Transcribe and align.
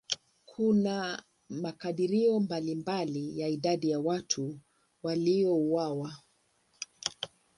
Kuna 0.45 1.23
makadirio 1.49 2.39
mbalimbali 2.39 3.39
ya 3.39 3.47
idadi 3.47 3.89
ya 3.89 3.99
watu 3.99 4.59
waliouawa. 5.03 6.13